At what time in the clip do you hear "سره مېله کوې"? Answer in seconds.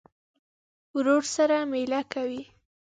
1.35-2.41